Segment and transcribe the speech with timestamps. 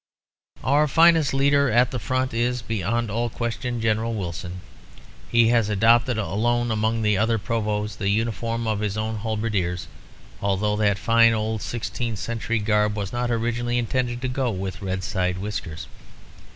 [0.63, 4.61] "Our finest leader at the front is, beyond all question, General Wilson.
[5.29, 9.85] He has adopted alone among the other Provosts the uniform of his own halberdiers,
[10.41, 15.03] although that fine old sixteenth century garb was not originally intended to go with red
[15.03, 15.85] side whiskers.